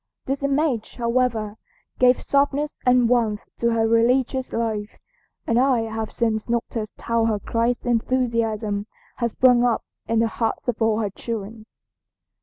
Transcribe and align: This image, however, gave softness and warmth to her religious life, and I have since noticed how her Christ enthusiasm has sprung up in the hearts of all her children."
This 0.25 0.41
image, 0.41 0.95
however, 0.95 1.57
gave 1.99 2.23
softness 2.23 2.79
and 2.87 3.07
warmth 3.07 3.41
to 3.59 3.69
her 3.69 3.87
religious 3.87 4.51
life, 4.51 4.97
and 5.45 5.59
I 5.59 5.81
have 5.81 6.11
since 6.11 6.49
noticed 6.49 6.99
how 7.01 7.25
her 7.25 7.37
Christ 7.37 7.85
enthusiasm 7.85 8.87
has 9.17 9.33
sprung 9.33 9.63
up 9.63 9.83
in 10.07 10.17
the 10.17 10.27
hearts 10.27 10.67
of 10.67 10.81
all 10.81 10.97
her 11.01 11.11
children." 11.11 11.67